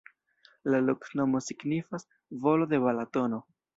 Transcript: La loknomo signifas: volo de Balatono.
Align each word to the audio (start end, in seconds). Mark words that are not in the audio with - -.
La 0.71 0.79
loknomo 0.85 1.41
signifas: 1.49 2.07
volo 2.47 2.69
de 2.73 2.81
Balatono. 2.87 3.45